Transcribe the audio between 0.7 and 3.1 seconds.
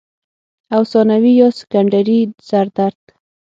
او ثانوي يا سيکنډري سردرد